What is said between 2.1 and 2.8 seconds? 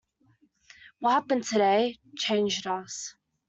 changed